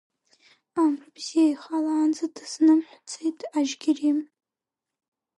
[0.81, 4.11] Амра бзиа ихалаанӡа дызхнымҳәӡеит Ажьгьери.